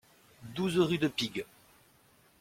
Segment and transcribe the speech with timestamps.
[0.55, 1.45] douze rue de Pigue